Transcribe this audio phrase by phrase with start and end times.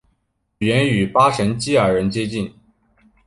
[0.57, 2.51] 语言与巴什基尔人接近。